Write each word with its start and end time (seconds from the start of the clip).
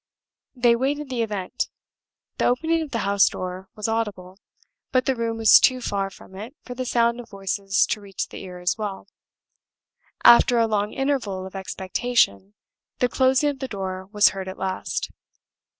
They 0.55 0.75
waited 0.75 1.11
the 1.11 1.21
event. 1.21 1.67
The 2.39 2.45
opening 2.47 2.81
of 2.81 2.89
the 2.89 2.97
house 3.05 3.29
door 3.29 3.69
was 3.75 3.87
audible, 3.87 4.39
but 4.91 5.05
the 5.05 5.15
room 5.15 5.37
was 5.37 5.59
too 5.59 5.79
far 5.79 6.09
from 6.09 6.35
it 6.35 6.55
for 6.63 6.73
the 6.73 6.87
sound 6.87 7.19
of 7.19 7.29
voices 7.29 7.85
to 7.91 8.01
reach 8.01 8.29
the 8.29 8.41
ear 8.43 8.57
as 8.57 8.79
well. 8.79 9.07
After 10.23 10.57
a 10.57 10.65
long 10.65 10.91
interval 10.91 11.45
of 11.45 11.55
expectation, 11.55 12.55
the 12.97 13.09
closing 13.09 13.51
of 13.51 13.59
the 13.59 13.67
door 13.67 14.07
was 14.11 14.29
heard 14.29 14.47
at 14.47 14.57
last. 14.57 15.11